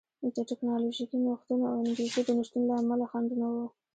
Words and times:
د 0.35 0.37
ټکنالوژیکي 0.49 1.17
نوښتونو 1.25 1.63
او 1.71 1.77
انګېزو 1.85 2.21
د 2.25 2.29
نشتون 2.37 2.63
له 2.69 2.75
امله 2.81 3.05
خنډونه 3.11 3.47
وو 3.53 3.65